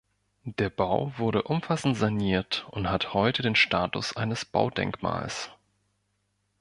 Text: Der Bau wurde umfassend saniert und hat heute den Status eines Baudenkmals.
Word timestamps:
Der 0.57 0.71
Bau 0.71 1.13
wurde 1.19 1.43
umfassend 1.43 1.95
saniert 1.95 2.65
und 2.71 2.89
hat 2.89 3.13
heute 3.13 3.43
den 3.43 3.53
Status 3.55 4.15
eines 4.17 4.45
Baudenkmals. 4.45 5.51